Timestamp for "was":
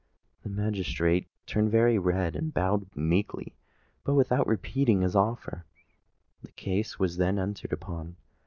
6.97-7.17